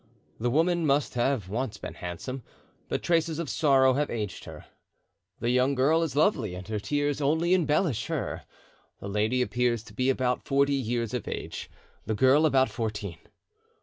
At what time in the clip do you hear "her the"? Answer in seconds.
4.45-5.51, 8.07-9.07